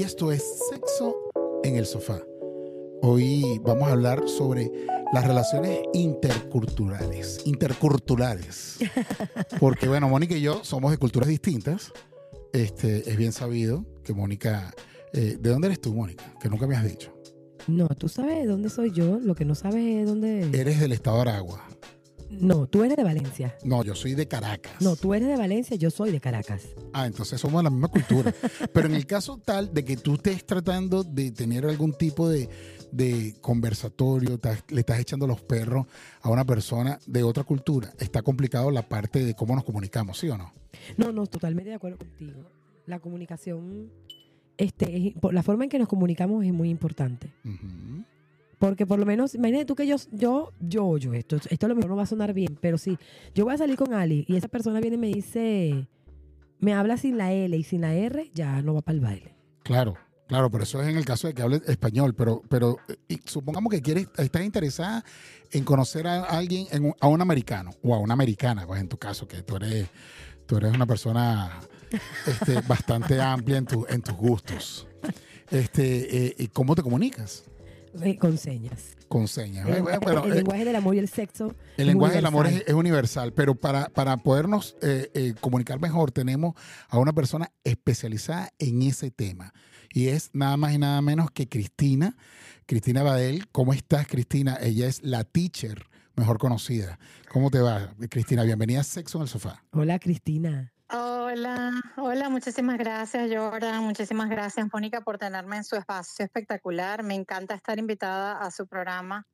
[0.00, 1.14] y esto es Sexo
[1.62, 2.22] en el Sofá.
[3.02, 4.72] Hoy vamos a hablar sobre
[5.12, 8.78] las relaciones interculturales, interculturales.
[9.60, 11.92] Porque bueno, Mónica y yo somos de culturas distintas.
[12.54, 14.72] Este, es bien sabido que Mónica...
[15.12, 16.32] eh, ¿De dónde eres tú, Mónica?
[16.40, 17.14] Que nunca me has dicho.
[17.66, 20.48] No, tú sabes de dónde soy yo, lo que no sabes es dónde...
[20.58, 21.68] Eres del estado de Aragua.
[22.30, 23.56] No, tú eres de Valencia.
[23.64, 24.72] No, yo soy de Caracas.
[24.80, 26.62] No, tú eres de Valencia, yo soy de Caracas.
[26.92, 28.32] Ah, entonces somos de la misma cultura.
[28.72, 32.48] Pero en el caso tal de que tú estés tratando de tener algún tipo de,
[32.92, 35.86] de conversatorio, estás- le estás echando los perros
[36.22, 40.28] a una persona de otra cultura, está complicado la parte de cómo nos comunicamos, ¿sí
[40.28, 40.52] o no?
[40.96, 42.48] No, no, totalmente de acuerdo contigo.
[42.86, 43.90] La comunicación,
[44.56, 47.32] este, es- la forma en que nos comunicamos es muy importante.
[48.60, 51.74] Porque por lo menos, imagínate tú que yo, yo, yo, yo, esto, esto a lo
[51.74, 52.98] mejor no va a sonar bien, pero sí,
[53.34, 55.88] yo voy a salir con Ali y esa persona viene y me dice,
[56.58, 59.34] me habla sin la L y sin la R, ya no va para el baile.
[59.62, 59.96] Claro,
[60.28, 62.76] claro, pero eso es en el caso de que hable español, pero, pero
[63.24, 65.06] supongamos que quieres, estás interesada
[65.52, 66.66] en conocer a alguien,
[67.00, 69.88] a un americano o a una americana, pues en tu caso, que tú eres,
[70.44, 71.60] tú eres una persona
[72.26, 74.86] este, bastante amplia en, tu, en tus gustos.
[75.50, 77.44] Este, eh, ¿y ¿Cómo te comunicas?
[78.18, 78.96] Con señas.
[79.08, 79.68] Con señas.
[79.68, 81.54] El, Eh, bueno, pero, el eh, lenguaje del amor y el sexo.
[81.76, 86.12] el lenguaje del amor es, es universal, pero para, para podernos eh, eh, comunicar mejor
[86.12, 86.54] tenemos
[86.88, 89.52] a una persona especializada en ese tema.
[89.92, 92.16] Y es nada más y nada menos que Cristina.
[92.66, 93.48] Cristina Badel.
[93.48, 94.56] ¿Cómo estás, Cristina?
[94.60, 96.98] Ella es la teacher mejor conocida.
[97.32, 98.44] ¿Cómo te va, Cristina?
[98.44, 99.64] Bienvenida a Sexo en el Sofá.
[99.72, 100.72] Hola, Cristina.
[100.92, 107.04] Hola, hola, muchísimas gracias Jordan, muchísimas gracias Mónica por tenerme en su espacio espectacular.
[107.04, 109.24] Me encanta estar invitada a su programa.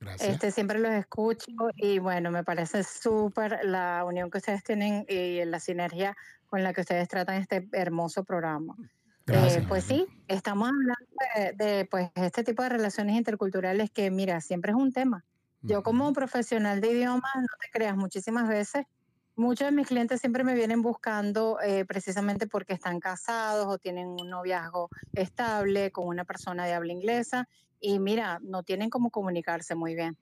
[0.00, 0.30] Gracias.
[0.30, 5.44] Este siempre los escucho y bueno, me parece súper la unión que ustedes tienen y
[5.44, 8.74] la sinergia con la que ustedes tratan este hermoso programa.
[9.26, 9.56] Gracias.
[9.58, 14.40] Eh, pues sí, estamos hablando de, de, pues este tipo de relaciones interculturales que mira,
[14.40, 15.24] siempre es un tema.
[15.60, 18.86] Yo como profesional de idiomas, no te creas, muchísimas veces,
[19.36, 24.08] muchos de mis clientes siempre me vienen buscando eh, precisamente porque están casados o tienen
[24.08, 27.48] un noviazgo estable con una persona de habla inglesa
[27.80, 30.16] y mira, no tienen cómo comunicarse muy bien.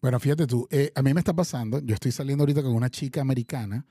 [0.00, 2.90] Bueno, fíjate tú, eh, a mí me está pasando, yo estoy saliendo ahorita con una
[2.90, 3.86] chica americana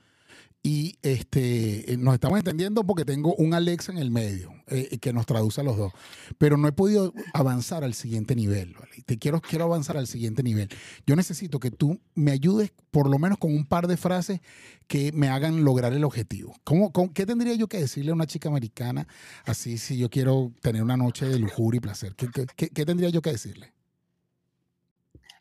[0.65, 5.11] y este, eh, nos estamos entendiendo porque tengo un Alexa en el medio eh, que
[5.11, 5.91] nos traduce a los dos,
[6.37, 8.73] pero no he podido avanzar al siguiente nivel.
[8.73, 9.03] ¿vale?
[9.05, 10.69] Te quiero, quiero avanzar al siguiente nivel.
[11.05, 14.39] Yo necesito que tú me ayudes por lo menos con un par de frases
[14.87, 16.55] que me hagan lograr el objetivo.
[16.63, 19.05] ¿Cómo, qué tendría yo que decirle a una chica americana
[19.45, 22.15] así si yo quiero tener una noche de lujuria y placer?
[22.15, 23.73] ¿Qué, qué- qué- qué tendría yo que decirle?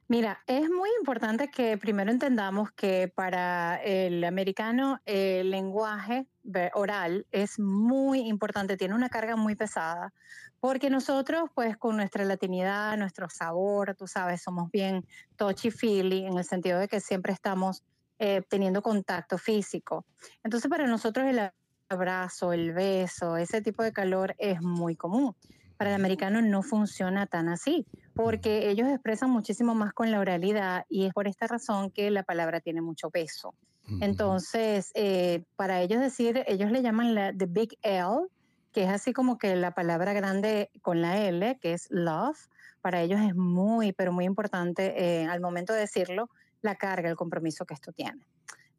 [0.08, 6.26] Mira, es muy importante que primero entendamos que para el americano el lenguaje
[6.74, 10.12] oral es muy importante, tiene una carga muy pesada,
[10.60, 16.44] porque nosotros pues con nuestra latinidad, nuestro sabor, tú sabes, somos bien touchy-feely en el
[16.44, 17.82] sentido de que siempre estamos
[18.18, 20.04] eh, teniendo contacto físico.
[20.42, 21.50] Entonces para nosotros el
[21.88, 25.34] abrazo, el beso, ese tipo de calor es muy común.
[25.82, 27.84] Para el americano no funciona tan así
[28.14, 32.22] porque ellos expresan muchísimo más con la oralidad y es por esta razón que la
[32.22, 33.56] palabra tiene mucho peso.
[34.00, 38.28] Entonces, eh, para ellos decir, ellos le llaman la the big L,
[38.70, 42.38] que es así como que la palabra grande con la L, que es love,
[42.80, 47.16] para ellos es muy, pero muy importante eh, al momento de decirlo, la carga, el
[47.16, 48.24] compromiso que esto tiene.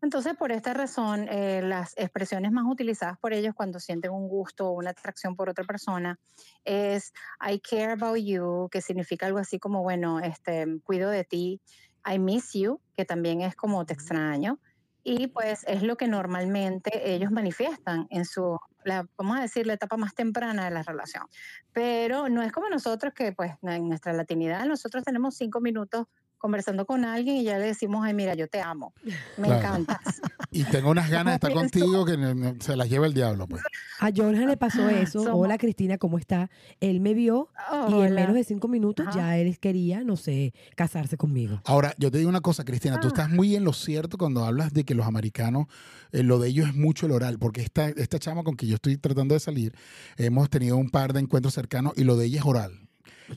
[0.03, 4.67] Entonces, por esta razón, eh, las expresiones más utilizadas por ellos cuando sienten un gusto
[4.67, 6.19] o una atracción por otra persona
[6.65, 11.61] es I care about you, que significa algo así como, bueno, este, cuido de ti.
[12.05, 14.59] I miss you, que también es como te extraño.
[15.05, 19.75] Y pues es lo que normalmente ellos manifiestan en su, la, vamos a decir, la
[19.75, 21.23] etapa más temprana de la relación.
[21.71, 26.07] Pero no es como nosotros que pues en nuestra latinidad nosotros tenemos cinco minutos
[26.47, 28.93] conversando con alguien y ya le decimos, ay, mira, yo te amo,
[29.37, 29.55] me Claro.
[29.59, 30.19] encantas.
[30.51, 33.63] Y tengo unas ganas de estar contigo que se las lleva el diablo, pues.
[34.01, 35.23] A Jorge le pasó eso.
[35.23, 36.49] Somos- Hola, Cristina, ¿cómo está?
[36.81, 38.09] Él me vio y en Hola.
[38.09, 39.17] menos de cinco minutos Ajá.
[39.17, 41.61] ya él quería, no sé, casarse conmigo.
[41.63, 43.11] Ahora, yo te digo una cosa, Cristina, tú Ah.
[43.15, 45.67] estás muy en lo cierto cuando hablas de que los americanos,
[46.11, 48.75] eh, lo de ellos es mucho el oral, porque esta, esta chama con que yo
[48.75, 49.73] estoy tratando de salir,
[50.17, 52.82] hemos tenido un par de encuentros cercanos y lo de ella es oral.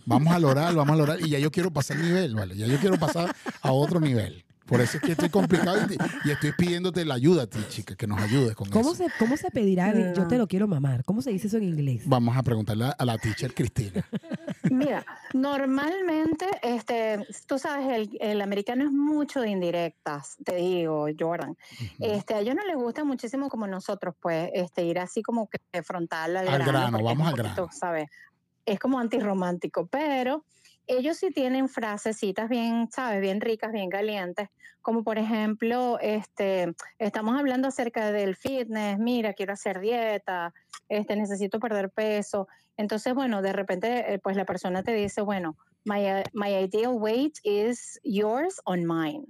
[0.04, 2.56] Vamos al oral, vamos al oral, y ya yo quiero pasar nivel, ¿vale?
[2.56, 4.44] Ya yo quiero pasar a otro nivel.
[4.66, 7.60] Por eso es que estoy complicado y, te- y estoy pidiéndote la ayuda a ti,
[7.68, 9.04] chica, que nos ayudes con ¿Cómo eso.
[9.04, 9.92] se, ¿Cómo se pedirá?
[9.92, 10.12] No.
[10.12, 11.04] Yo te lo quiero mamar.
[11.04, 12.02] ¿Cómo se dice eso en inglés?
[12.06, 14.04] Vamos a preguntarle a- a la teacher Cristina.
[14.68, 21.56] Mira, normalmente, este, tú sabes, el, el americano es mucho de indirectas, te digo, Jordan.
[22.00, 25.60] Este, a ellos no les gusta muchísimo como nosotros, pues, este, ir así como que
[25.82, 27.68] frontal al, Al grano, vamos al poquito, grano.
[27.72, 28.08] ¿sabes?
[28.66, 30.44] Es como antirromántico, pero
[30.86, 33.20] ellos sí tienen frasecitas bien, ¿sabes?
[33.20, 34.48] Bien ricas, bien calientes,
[34.82, 40.54] como por ejemplo, este, estamos hablando acerca del fitness, mira, quiero hacer dieta,
[40.88, 42.46] este, necesito perder peso.
[42.76, 46.92] Entonces, bueno, de repente, eh, pues la persona te dice, bueno, my, uh, my ideal
[46.92, 49.24] weight is yours on mine.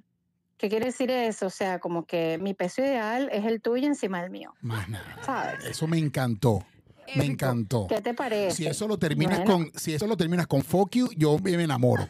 [0.58, 1.46] ¿Qué quiere decir eso?
[1.46, 5.22] O sea, como que mi peso ideal es el tuyo encima del mío, Más nada.
[5.22, 5.64] ¿sabes?
[5.64, 6.66] Eso me encantó.
[7.14, 7.86] Me encantó.
[7.88, 8.56] ¿Qué te parece?
[8.56, 9.52] Si eso lo terminas Bueno.
[9.70, 12.08] con, si eso lo terminas con fuck you, yo me enamoro.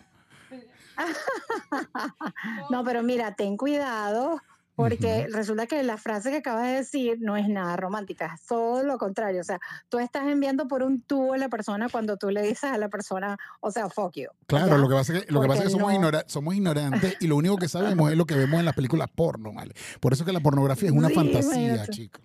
[2.70, 4.40] no, pero mira, ten cuidado,
[4.74, 8.82] porque resulta que la frase que acabas de decir no es nada romántica, es todo
[8.82, 9.40] lo contrario.
[9.40, 9.58] O sea,
[9.88, 12.88] tú estás enviando por un tubo a la persona cuando tú le dices a la
[12.88, 14.28] persona, o sea, fuck you.
[14.46, 14.78] Claro, ¿ya?
[14.78, 17.16] lo que pasa es que, lo que, pasa es que somos, no- ignora- somos ignorantes
[17.20, 19.74] y lo único que sabemos es lo que vemos en las películas porno, ¿vale?
[20.00, 22.22] Por eso que la pornografía es una Sí, fantasía, chicos.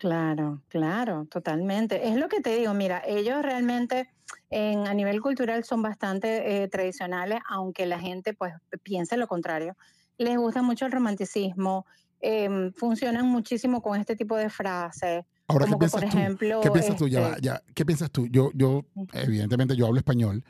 [0.00, 2.08] Claro, claro, totalmente.
[2.08, 4.08] Es lo que te digo, mira, ellos realmente
[4.48, 9.76] en, a nivel cultural son bastante eh, tradicionales, aunque la gente pues piense lo contrario.
[10.16, 11.84] Les gusta mucho el romanticismo,
[12.18, 16.16] em, funcionan muchísimo con este tipo de frases, Ahora, ¿qué como que por piensas tú?
[16.18, 16.60] ejemplo...
[16.62, 17.06] ¿Qué piensas tú?
[17.08, 17.62] Ya, va, este, ya.
[17.74, 18.26] ¿Qué piensas tú?
[18.28, 20.42] Yo, yo, evidentemente, yo hablo español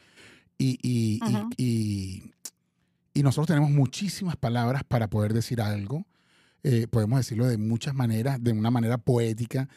[0.58, 1.50] y, y, Ujú.
[1.56, 2.32] y-
[3.14, 6.04] y nosotros tenemos muchísimas palabras para poder decir algo.
[6.62, 9.68] Eh, podemos decirlo de muchas maneras, de una manera poética.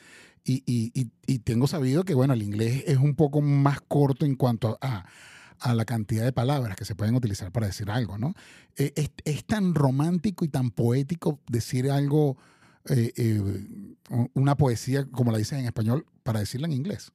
[0.46, 4.26] Y, y- y- y tengo sabido que, bueno, el inglés es un poco más corto
[4.26, 5.06] en cuanto a,
[5.60, 8.34] a la cantidad de palabras que se pueden utilizar para decir algo, ¿no?
[8.76, 12.36] Eh, es, es tan romántico y tan poético decir algo,
[12.90, 13.66] eh, eh,
[14.34, 17.14] una poesía, como la dicen en español, para decirla en inglés.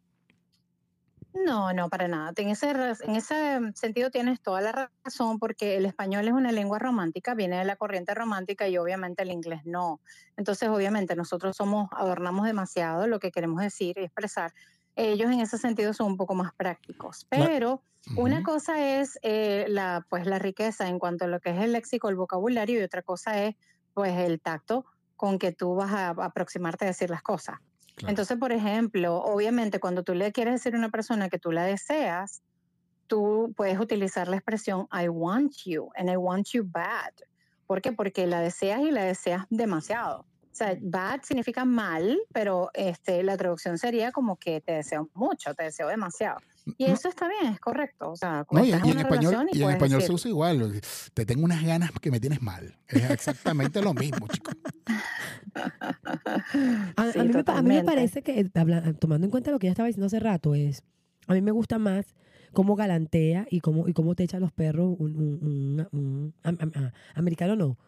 [1.34, 2.32] No, no, para nada.
[2.36, 6.78] En ese, en ese sentido tienes toda la razón porque el español es una lengua
[6.78, 10.00] romántica, viene de la corriente romántica y obviamente el inglés no.
[10.36, 14.52] Entonces, obviamente nosotros somos, adornamos demasiado lo que queremos decir y expresar.
[14.96, 17.26] Ellos en ese sentido son un poco más prácticos.
[17.28, 17.82] Pero
[18.16, 21.72] una cosa es eh, la, pues, la riqueza en cuanto a lo que es el
[21.72, 23.54] léxico, el vocabulario y otra cosa es
[23.92, 24.86] pues el tacto
[25.16, 27.58] con que tú vas a aproximarte a decir las cosas.
[28.06, 31.64] Entonces, por ejemplo, obviamente cuando tú le quieres decir a una persona que tú la
[31.64, 32.42] deseas,
[33.06, 37.12] tú puedes utilizar la expresión I want you and I want you bad.
[37.66, 37.92] ¿Por qué?
[37.92, 40.24] Porque la deseas y la deseas demasiado.
[40.60, 45.54] O sea, bad significa mal, pero este, la traducción sería como que te deseo mucho,
[45.54, 46.38] te deseo demasiado.
[46.76, 46.94] Y No.
[46.94, 48.10] eso está bien, es correcto.
[48.10, 50.80] O sea, No, y, y en español, relación y en español se decir, usa igual.
[51.14, 52.76] Te tengo unas ganas que me tienes mal.
[52.88, 54.52] Es exactamente lo mismo, chicos.
[56.96, 59.50] A, Sí, a mí me, a mí me parece que, eh, habla- tomando en cuenta
[59.52, 60.82] lo que ella estaba diciendo hace rato, es,
[61.28, 62.14] a mí me gusta más
[62.52, 66.34] cómo galantea y cómo, y cómo te echa a los perros un, un- un- un-
[66.74, 67.78] ah, americano, no,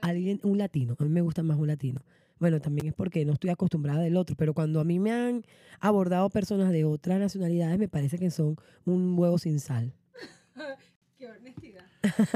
[0.00, 0.96] alguien, un latino.
[0.98, 2.00] A mí me gusta más un latino.
[2.38, 5.44] Bueno, también es porque no estoy acostumbrada del otro, pero cuando a mí me han
[5.80, 9.94] abordado personas de otras nacionalidades, me parece que son un huevo sin sal.
[11.18, 11.84] Qué honestidad.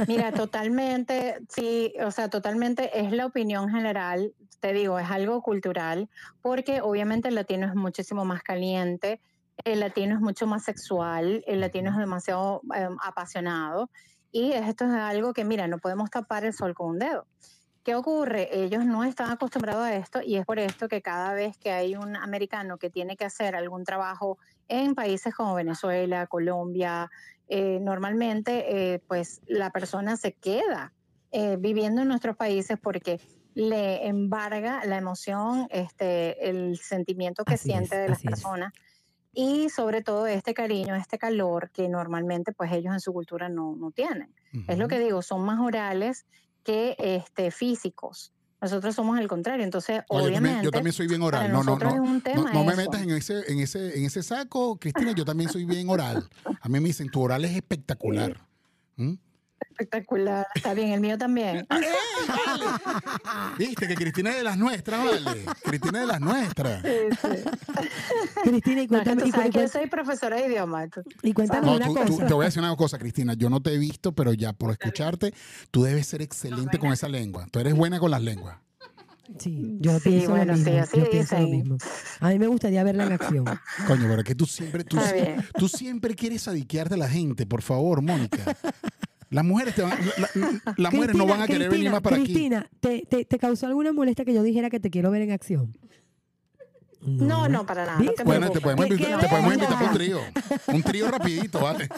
[0.08, 6.08] Mira, totalmente, sí, o sea, totalmente es la opinión general, te digo, es algo cultural,
[6.40, 9.20] porque obviamente el latino es muchísimo más caliente,
[9.64, 13.90] el latino es mucho más sexual, el latino es demasiado eh, apasionado,
[14.32, 17.26] y esto es algo que, mira, no podemos tapar el sol con un dedo.
[17.82, 18.48] ¿Qué ocurre?
[18.52, 21.96] Ellos no están acostumbrados a esto y es por esto que cada vez que hay
[21.96, 24.38] un americano que tiene que hacer algún trabajo
[24.68, 27.10] en países como Venezuela, Colombia,
[27.48, 30.92] eh, normalmente eh, pues la persona se queda
[31.32, 33.18] eh, viviendo en nuestros países porque
[33.54, 38.44] le embarga la emoción, este, el sentimiento que Así es, siente de las así es.
[39.32, 43.76] Y sobre todo este cariño, este calor que normalmente pues ellos en su cultura no,
[43.76, 44.34] no tienen.
[44.66, 46.26] Es lo que digo, son más orales
[46.64, 48.32] que este, físicos.
[48.60, 51.50] Nosotros somos el contrario, entonces Oye, yo también- obviamente yo también soy bien oral.
[51.50, 52.20] No, no, no.
[52.52, 55.12] No, me metas en ese, en, ese, en ese saco, Cristina.
[55.12, 56.28] Yo también soy bien oral.
[56.60, 58.46] A mí me dicen, tu oral es espectacular.
[58.96, 59.14] ¿Mm?
[59.80, 60.46] Espectacular.
[60.54, 61.66] Está bien, el mío también.
[63.58, 65.44] Viste que Cristina es de las nuestras, vale.
[65.62, 66.82] Cristina es de las nuestras.
[66.82, 66.88] Sí,
[67.20, 67.28] sí.
[68.42, 70.88] Cristina, y No, cuéntame, tú y, sabes cu- que yo y soy profesora de idioma.
[70.88, 71.02] tú-
[71.34, 72.26] cuéntame No, una tú- tú- cosa.
[72.26, 73.34] te voy a decir una cosa, Cristina.
[73.34, 75.34] Yo no te he visto, pero ya por escucharte,
[75.70, 77.46] tú debes ser excelente con esa lengua.
[77.50, 78.56] Tú eres buena con las lenguas.
[79.38, 80.80] Sí, yo Sí, pienso bueno, lo sí, mismo.
[80.82, 81.76] así yo pienso lo mismo.
[82.18, 83.44] A mí me gustaría verla en acción.
[83.86, 84.98] Coño, pero es que tú siempre, tú,
[85.56, 88.38] tú siempre quieres adiquearte a la gente, por favor, Mónica.
[89.30, 92.00] Las mujeres, te van- la- la- las mujeres no van a querer venir Cristina, más
[92.02, 92.24] para aquí.
[92.24, 95.30] Cristina, ¿te, te, te causó alguna molestia que yo dijera que te quiero ver en
[95.30, 95.76] acción?
[97.02, 97.98] No, no, para nada.
[98.00, 100.20] No te podemos, ¿Qué- invitar, te podemos invitar para un trío.
[100.74, 101.88] Un trío rapidito, ¿vale?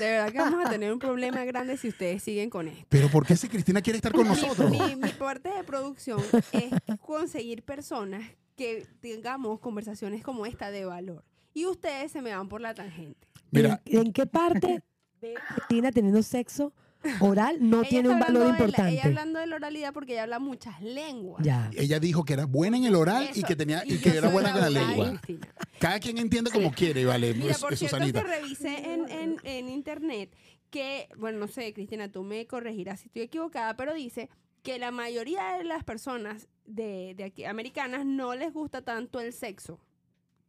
[0.00, 2.84] De verdad que vamos a tener un problema grande si ustedes siguen con esto.
[2.88, 4.70] Pero ¿por qué si Cristina quiere estar con Mi- nosotros?
[4.70, 6.20] Mi, mi parte de producción
[6.52, 8.22] es conseguir personas
[8.56, 11.24] que tengamos conversaciones como esta de valor.
[11.54, 13.28] Y ustedes se me van por la tangente.
[13.52, 14.82] Mira, ¿En, en qué parte
[15.20, 16.72] de Cristina teniendo sexo
[17.20, 18.92] oral no Ella tiene un valor de la- importante?
[18.92, 21.44] ella hablando de la oralidad porque ella habla muchas lenguas.
[21.44, 21.70] Ya.
[21.76, 23.46] ella dijo que era buena en el oral y Eso.
[23.46, 25.10] que tenía y yo que era buena con la lengua.
[25.20, 25.48] Cristina.
[25.78, 28.22] Cada quien entiende como quiere, vale, Mira, Sus- por cierto, Susanita.
[28.22, 30.34] que revisé en, en, en internet
[30.70, 34.28] que, bueno, no sé, Cristina, tú me corregirás si estoy equivocada, pero dice
[34.62, 39.32] que la mayoría de las personas de, de aquí, americanas, no les gusta tanto el
[39.32, 39.80] sexo.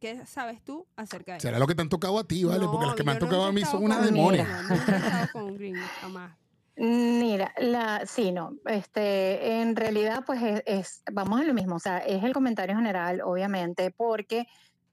[0.00, 1.48] ¿Qué sabes tú acerca de eso?
[1.48, 2.66] Será lo que te han tocado a ti, ¿vale?
[2.70, 4.48] Porque las que me han tocado a mí son unas demonias.
[4.70, 6.36] he estado con un gringo, jamás.
[6.76, 11.78] Mira, la, sí, no, este, en realidad, pues es, es- vamos a lo mismo, o
[11.78, 14.46] sea, es el comentario general, obviamente, porque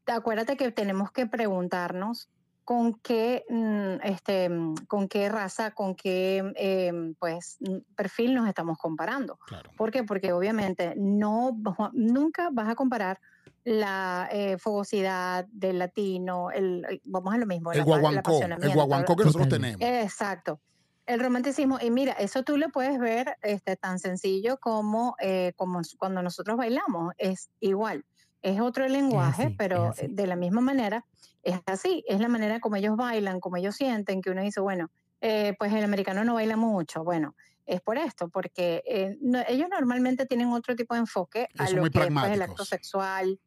[0.05, 2.29] acuérdate que tenemos que preguntarnos
[2.65, 4.49] con qué, mm, este,
[4.89, 7.57] con qué raza, con qué, em, pues,
[7.95, 9.39] perfil nos estamos comparando.
[9.47, 9.71] Claro.
[9.77, 10.03] ¿Por qué?
[10.03, 11.57] Porque obviamente no,
[11.93, 13.21] nunca vas a comparar
[13.67, 18.41] la eh, fogosidad del latino, el, vamos a lo mismo, El la pa- el guaguancó,
[18.62, 19.81] el guaguancó que nosotros tenemos.
[19.81, 20.62] Exacto.
[21.05, 25.81] El romanticismo, y mira, eso tú lo puedes ver este, tan sencillo como, eh, como
[25.97, 28.05] cuando nosotros bailamos, es igual,
[28.41, 30.07] es otro lenguaje, así, es pero así.
[30.09, 31.05] de la misma manera,
[31.43, 34.88] es así, es la manera como ellos bailan, como ellos sienten, que uno dice, bueno,
[35.19, 39.67] eh, pues el americano no baila mucho, bueno, es por esto, porque eh, no- ellos
[39.69, 42.63] normalmente tienen otro tipo de enfoque a son lo muy que es, pues, el acto
[42.63, 43.39] sexual,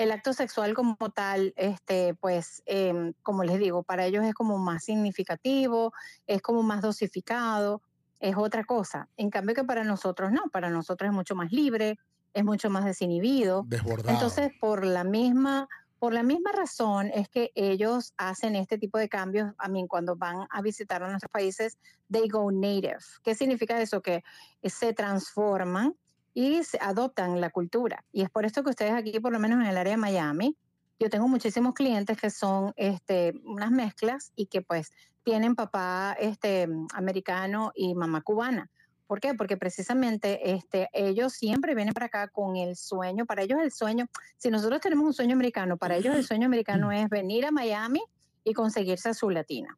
[0.00, 4.56] el acto sexual como tal, este, pues, em, como les digo, para ellos es como
[4.56, 5.92] más significativo,
[6.26, 7.82] es como más dosificado,
[8.18, 9.10] es otra cosa.
[9.18, 11.98] En cambio que para nosotros no, para nosotros es mucho más libre,
[12.32, 13.64] es mucho más desinhibido.
[13.66, 14.08] Desbordado.
[14.08, 19.10] Entonces, por la misma, por la misma razón es que ellos hacen este tipo de
[19.10, 19.52] cambios.
[19.58, 21.76] A mí, cuando van a visitar a nuestros países,
[22.10, 23.00] they go native.
[23.22, 24.00] ¿Qué significa eso?
[24.00, 24.24] Que
[24.62, 25.94] se transforman
[26.34, 28.04] y se adoptan la cultura.
[28.12, 30.56] Y es por esto que ustedes aquí, por lo menos en el área de Miami,
[30.98, 34.92] yo tengo muchísimos clientes que son este, unas mezclas y que pues
[35.24, 38.70] tienen papá este, americano y mamá cubana.
[39.06, 39.34] ¿Por qué?
[39.34, 44.06] Porque precisamente este, ellos siempre vienen para acá con el sueño, para ellos el sueño,
[44.36, 48.02] si nosotros tenemos un sueño americano, para ellos el sueño americano es venir a Miami
[48.44, 49.76] y conseguirse a su latina.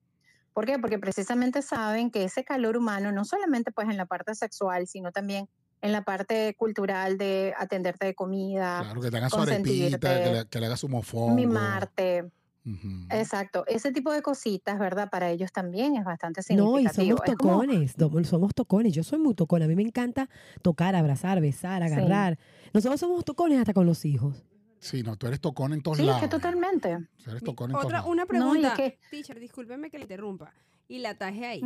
[0.53, 0.79] ¿Por qué?
[0.79, 5.13] Porque precisamente saben que ese calor humano, no solamente pues en la parte sexual, sino
[5.13, 5.49] también
[5.83, 10.23] en la parte cultural de atenderte de comida, Claro, que te haga su arepita, consentirte,
[10.25, 11.35] que le, que le haga su mofongo.
[11.35, 12.31] mimarte,
[12.65, 12.89] Ujú.
[13.11, 15.11] exacto, ese tipo de cositas, ¿verdad?
[15.11, 17.17] Para ellos también es bastante No, y significativo.
[17.19, 18.93] somos Es como- tocones, somos tocones.
[18.95, 19.65] Yo soy muy tocona.
[19.65, 20.29] A mí me encanta
[20.63, 21.93] tocar, abrazar, besar, Sí.
[21.93, 22.39] agarrar.
[22.73, 24.45] Nosotros somos tocones hasta con los hijos.
[24.79, 26.23] Sí, no, tú eres tocón en todos Sí, es lados.
[26.23, 26.99] que totalmente.
[27.25, 28.11] Tú eres tocón en todos Otra, lados.
[28.11, 28.69] una No, y pregunta.
[28.71, 30.53] es que- Teacher, discúlpeme que le interrumpa.
[30.89, 31.63] Y la taje ahí.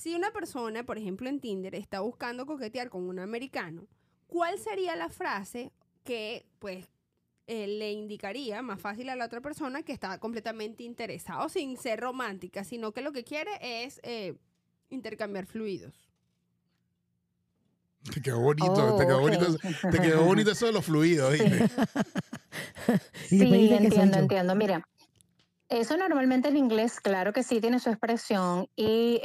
[0.00, 3.88] Si una persona, por ejemplo, en Tinder está buscando coquetear con un americano,
[4.28, 5.72] ¿cuál sería la frase
[6.04, 6.86] que, pues,
[7.48, 11.98] eh, le indicaría más fácil a la otra persona que está completamente interesado, sin ser
[11.98, 14.36] romántica, sino que lo que quiere es eh,
[14.88, 16.08] intercambiar fluidos?
[18.14, 19.22] Te quedó bonito, Oh, te quedó ok.
[19.22, 19.56] bonito,
[19.90, 21.70] te quedó bonito eso de los fluidos, después
[23.26, 24.54] Sí, entiendo, entiendo.
[24.54, 24.88] Mira,
[25.68, 29.20] eso normalmente en inglés, claro que sí tiene su expresión y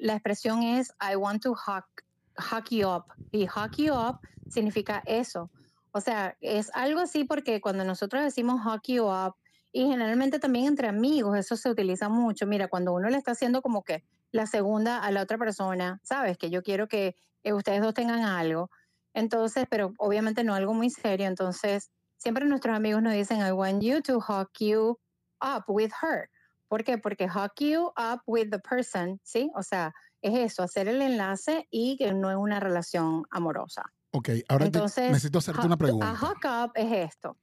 [0.00, 3.04] la expresión es I want to hook you up.
[3.30, 4.18] Y hook you up
[4.48, 5.50] significa eso.
[5.92, 9.34] O sea, es algo así porque cuando nosotros decimos hook you up,
[9.72, 12.46] y generalmente también entre amigos, eso se utiliza mucho.
[12.46, 16.36] Mira, cuando uno le está haciendo como que la segunda a la otra persona, sabes
[16.36, 18.70] que yo quiero que eh, ustedes dos tengan algo.
[19.14, 21.26] Entonces, pero obviamente no algo muy serio.
[21.26, 24.98] Entonces, siempre nuestros amigos nos dicen, I want you to hook you
[25.42, 26.28] up with her.
[26.68, 26.96] ¿Por qué?
[26.98, 29.50] Porque hook you up with the person, ¿sí?
[29.54, 33.82] O sea, es eso, hacer el enlace y que no es una relación amorosa.
[34.12, 36.10] Ok, ahora te- Entonces, necesito hacerte una pregunta.
[36.10, 37.36] A hook up es esto.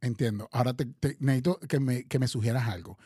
[0.00, 0.48] Entiendo.
[0.52, 2.98] Ahora te, te- necesito que me, que me sugieras algo.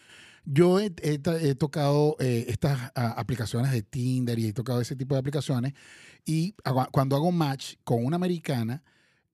[0.45, 4.97] Yo he, he he tocado eh, estas ah, aplicaciones de Tinder y he tocado ese
[4.97, 5.75] tipo de aplicaciones
[6.25, 8.83] y hago- cuando hago match con una americana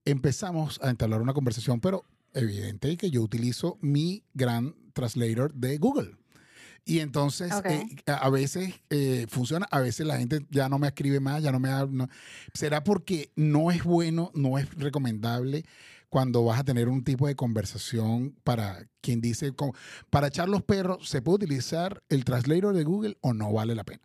[0.04, 2.04] empezamos a entablar una conversación, pero
[2.36, 6.16] evidente que yo utilizo mi gran translator de Google.
[6.84, 11.18] Y entonces, eh, a veces eh, funciona, a veces la gente ya no me escribe
[11.18, 12.08] más, ya no me habla.
[12.54, 15.64] ¿Será porque no es bueno, no es recomendable
[16.08, 19.52] cuando vas a tener un tipo de conversación para quien dice,
[20.10, 23.84] para echar los perros, ¿se puede utilizar el translator de Google o no vale la
[23.84, 24.02] pena?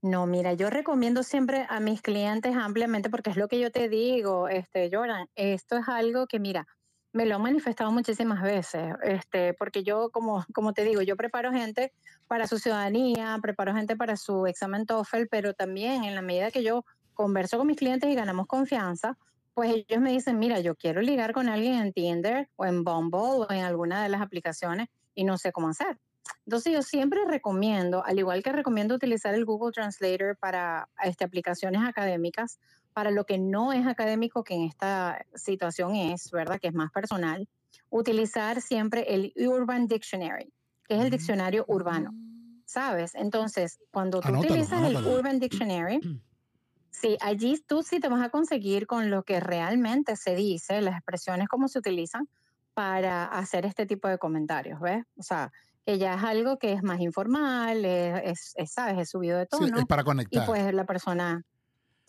[0.00, 3.88] No, mira, yo recomiendo siempre a mis clientes ampliamente porque es lo que yo te
[3.88, 6.66] digo, este, Jordan, esto es algo que, mira,
[7.12, 11.52] me lo han manifestado muchísimas veces, este, porque yo, como, como te digo, yo preparo
[11.52, 11.92] gente
[12.26, 16.62] para su ciudadanía, preparo gente para su examen TOEFL, pero también en la medida que
[16.62, 19.18] yo converso con mis clientes y ganamos confianza,
[19.54, 23.20] pues ellos me dicen, mira, yo quiero ligar con alguien en Tinder o en Bumble
[23.20, 25.98] o en alguna de las aplicaciones y no sé cómo hacer.
[26.46, 31.82] Entonces yo siempre recomiendo, al igual que recomiendo utilizar el Google Translator para este, aplicaciones
[31.82, 32.58] académicas,
[32.92, 36.58] para lo que no es académico, que en esta situación es, ¿verdad?
[36.60, 37.48] Que es más personal,
[37.90, 40.52] utilizar siempre el Urban Dictionary,
[40.88, 42.10] que es el diccionario urbano,
[42.64, 43.14] ¿sabes?
[43.14, 44.96] Entonces, cuando tú Anótalo, utilizas el.
[45.06, 46.00] Urban Dictionary,
[46.90, 50.94] sí, allí tú sí te vas a conseguir con lo que realmente se dice, las
[50.96, 52.28] expresiones como se utilizan
[52.74, 55.04] para hacer este tipo de comentarios, ¿ves?
[55.16, 55.50] O sea,
[55.84, 58.98] que ya es algo que es más informal, es, es- es, ¿sabes?
[58.98, 59.78] Es subido de Sí, tono.
[59.78, 60.46] es para y conectar.
[60.46, 61.42] pues la persona,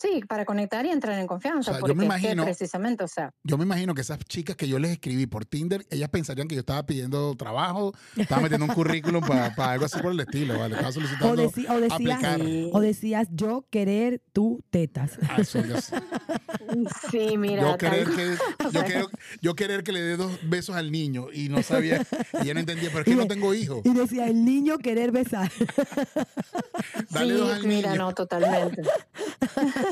[0.04, 3.04] sí, para conectar y entrar en confianza, O sea, yo me es que imagino- precisamente,
[3.04, 6.08] o sea, Yo me imagino que esas chicas que yo les escribí por Tinder, ellas
[6.10, 10.20] pensarían que yo estaba pidiendo trabajo, estaba metiendo un currículum para algo así por el
[10.20, 10.74] estilo, ¿vale?
[10.74, 12.40] Estaba O, solicitando deci- o decías, aplicar.
[12.72, 15.12] o decías yo querer tú tetas.
[15.28, 15.96] Ah, eso sé.
[17.10, 18.36] sí, mira, yo, querer que,
[18.72, 19.06] yo, querer,
[19.40, 22.02] yo querer que le dé dos besos al niño y no sabía,
[22.34, 23.80] y ella no entendía, pero es que Y no tengo hijos.
[23.84, 25.50] Y decía el niño querer besar.
[27.10, 28.02] Dale dos sí, al mira, niño.
[28.04, 28.82] no, totalmente.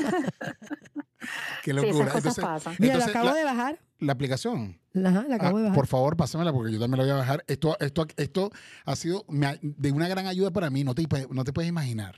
[1.63, 2.05] Qué Sí, esas locura.
[2.05, 2.75] cosas Entonces, pasan.
[2.79, 3.79] Mira, lo acabo la, de bajar.
[3.99, 4.79] la aplicación.
[4.93, 5.75] Ajá, la acabo Ah, de bajar.
[5.75, 7.43] por favor, pásamela porque yo también la voy a bajar.
[7.47, 8.51] Esto, esto, esto
[8.85, 10.83] ha sido ha- de una gran ayuda para mí.
[10.83, 12.15] No te, no te puedes imaginar.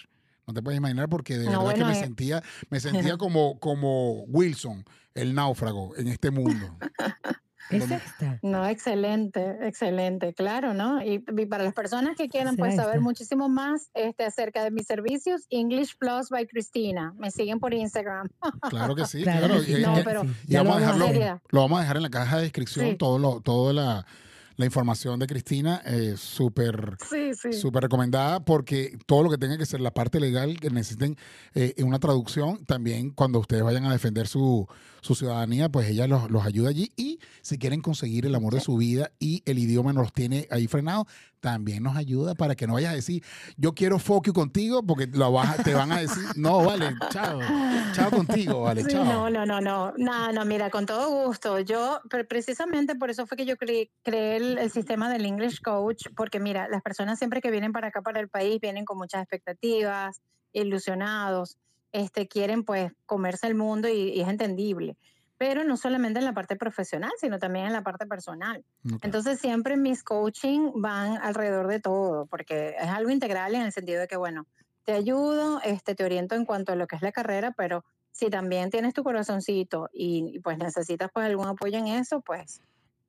[0.48, 2.02] No te puedes imaginar porque de No, verdad bueno, que me eh.
[2.02, 2.80] sentía, me
[3.14, 6.78] sentía como, como Wilson, el náufrago en este mundo.
[7.70, 8.40] es esta.
[8.42, 11.02] No, excelente, excelente, claro, ¿no?
[11.04, 14.86] Y, y para las personas que quieran pues saber muchísimo más este, acerca de mis
[14.86, 17.14] servicios, English Plus by Cristina.
[17.18, 18.28] Me siguen por Instagram.
[18.70, 21.98] Claro que sí, Claro Y- No, pero- y lo vamos a dejarlo, lo vamos dejar
[21.98, 22.96] en la caja de descripción, Sí.
[22.98, 24.06] todo lo, toda la,
[24.58, 27.52] la información de Cristina, eh, súper Sí, sí.
[27.54, 31.18] Súper recomendada porque todo lo que tenga que ser la parte legal, que necesiten
[31.54, 34.68] eh, una traducción, también cuando ustedes vayan a defender su,
[35.02, 36.92] su ciudadanía, pues ella los, los ayuda allí.
[36.96, 37.15] Y
[37.46, 40.66] si quieren conseguir el amor de su vida y el idioma no los tiene ahí
[40.68, 41.06] frenados,
[41.40, 43.24] también nos ayuda para que no vayas a decir,
[43.56, 47.40] yo quiero focus contigo, porque lo vas a- te van a decir, no, vale, chao,
[47.94, 49.06] chao contigo, vale, Sí, chao.
[49.06, 51.60] no, no, no, no, no, no, mira, con todo gusto.
[51.60, 55.62] Yo, pre- precisamente por eso fue que yo cre- creé el, el sistema del English
[55.62, 58.98] Coach, porque mira, las personas siempre que vienen para acá, para el país, vienen con
[58.98, 60.20] muchas expectativas,
[60.52, 61.58] ilusionados,
[61.92, 64.98] este, quieren pues comerse el mundo y, y es entendible.
[65.38, 68.64] Pero no solamente en la parte profesional, sino también en la parte personal.
[69.02, 74.00] Entonces siempre mis coaching van alrededor de todo, porque es algo integral en el sentido
[74.00, 74.48] de que, bueno,
[74.86, 78.30] te ayudo, este, te oriento en cuanto a lo que es la carrera, pero si
[78.30, 82.62] también tienes tu corazoncito y, y, pues necesitas pues algún apoyo en eso, pues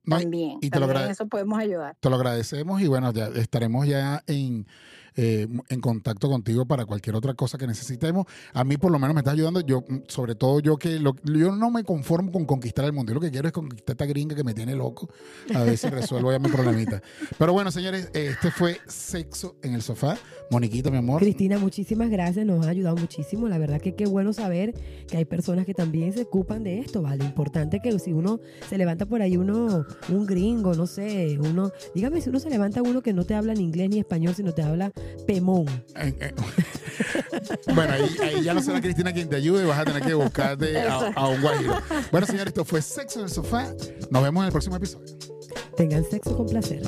[0.03, 1.95] No, también, y te lo también en eso podemos ayudar.
[1.99, 4.67] Te lo agradecemos y bueno, ya estaremos ya en,
[5.17, 8.25] eh, en contacto contigo para cualquier otra cosa que necesitemos.
[8.53, 11.51] A mí por lo menos me está ayudando, yo sobre todo yo que lo- yo
[11.51, 14.35] no me conformo con conquistar el mundo, yo lo que quiero es conquistar esta gringa
[14.35, 15.09] que me tiene loco,
[15.53, 17.01] a ver si resuelvo ya mi problemita.
[17.37, 20.17] Pero bueno, señores, este fue Sexo en el Sofá.
[20.49, 21.19] Moniquita, mi amor.
[21.21, 23.49] Cristina, muchísimas gracias, nos ha ayudado muchísimo.
[23.49, 24.73] La verdad que qué bueno saber
[25.09, 27.25] que hay personas que también se ocupan de esto, ¿vale?
[27.25, 32.21] Importante que si uno se levanta por ahí, uno, un gringo, no sé, uno, dígame
[32.21, 34.61] si uno se levanta uno que no te habla ni inglés ni español, sino te
[34.61, 34.91] habla
[35.25, 35.65] pemón.
[37.73, 40.79] Bueno, ahí, ahí ya no será Cristina quien te ayude, vas a tener que buscarte
[40.79, 41.79] a, a un guajiro.
[42.11, 43.67] Bueno, señores, esto fue Sexo en el Sofá.
[44.09, 45.15] Nos vemos en el próximo episodio.
[45.75, 46.81] Tengan sexo con placer.